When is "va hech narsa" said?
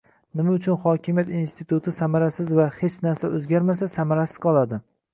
2.63-3.33